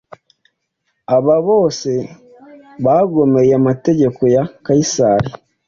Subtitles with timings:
[1.15, 1.91] Aba bose
[2.85, 5.29] bagomeye amategeko ya Kayisari,